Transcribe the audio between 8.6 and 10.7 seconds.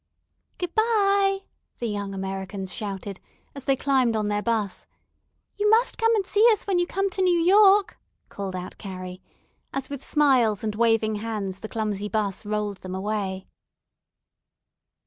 Carrie, as with smiles